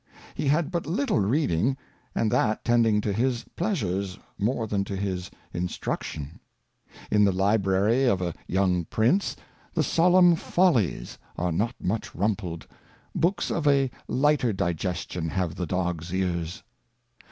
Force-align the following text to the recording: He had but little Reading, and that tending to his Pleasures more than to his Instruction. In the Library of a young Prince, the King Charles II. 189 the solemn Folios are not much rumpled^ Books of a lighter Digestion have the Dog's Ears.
He 0.33 0.47
had 0.47 0.71
but 0.71 0.87
little 0.87 1.19
Reading, 1.19 1.77
and 2.15 2.31
that 2.31 2.65
tending 2.65 3.01
to 3.01 3.13
his 3.13 3.45
Pleasures 3.55 4.17
more 4.39 4.65
than 4.65 4.83
to 4.85 4.95
his 4.95 5.29
Instruction. 5.53 6.39
In 7.11 7.23
the 7.23 7.31
Library 7.31 8.05
of 8.05 8.19
a 8.19 8.33
young 8.47 8.85
Prince, 8.85 9.35
the 9.75 9.83
King 9.83 9.89
Charles 9.93 9.97
II. 9.97 10.13
189 10.13 10.33
the 10.33 10.53
solemn 10.53 10.53
Folios 10.53 11.17
are 11.37 11.51
not 11.51 11.75
much 11.79 12.13
rumpled^ 12.13 12.65
Books 13.13 13.51
of 13.51 13.67
a 13.67 13.91
lighter 14.07 14.51
Digestion 14.51 15.29
have 15.29 15.53
the 15.53 15.67
Dog's 15.67 16.11
Ears. 16.11 16.63